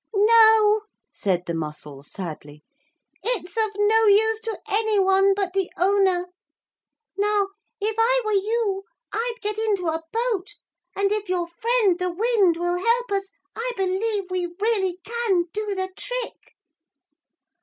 [0.15, 0.81] 'No,'
[1.11, 2.63] said the mussel sadly,
[3.21, 6.25] 'it's of no use to any one but the owner.
[7.19, 10.55] Now, if I were you, I'd get into a boat,
[10.95, 15.75] and if your friend the wind will help us, I believe we really can do
[15.75, 16.55] the trick.'